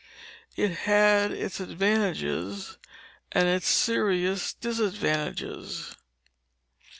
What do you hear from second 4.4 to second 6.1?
disadvantages.